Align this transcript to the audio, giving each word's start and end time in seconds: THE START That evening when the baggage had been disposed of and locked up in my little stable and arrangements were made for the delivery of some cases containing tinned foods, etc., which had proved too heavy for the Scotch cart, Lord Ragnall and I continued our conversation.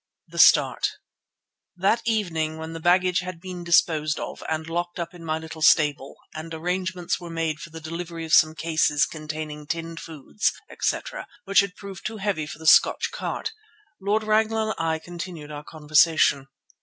THE 0.27 0.39
START 0.39 0.93
That 1.77 2.01
evening 2.07 2.57
when 2.57 2.73
the 2.73 2.79
baggage 2.79 3.19
had 3.19 3.39
been 3.39 3.63
disposed 3.63 4.19
of 4.19 4.41
and 4.49 4.67
locked 4.67 4.99
up 4.99 5.13
in 5.13 5.23
my 5.23 5.37
little 5.37 5.61
stable 5.61 6.15
and 6.33 6.51
arrangements 6.51 7.19
were 7.19 7.29
made 7.29 7.59
for 7.59 7.69
the 7.69 7.79
delivery 7.79 8.25
of 8.25 8.33
some 8.33 8.55
cases 8.55 9.05
containing 9.05 9.67
tinned 9.67 9.99
foods, 9.99 10.53
etc., 10.71 11.27
which 11.45 11.59
had 11.59 11.75
proved 11.75 12.03
too 12.03 12.17
heavy 12.17 12.47
for 12.47 12.57
the 12.57 12.65
Scotch 12.65 13.11
cart, 13.11 13.51
Lord 13.99 14.23
Ragnall 14.23 14.71
and 14.75 14.79
I 14.79 14.97
continued 14.97 15.51
our 15.51 15.63
conversation. 15.63 16.47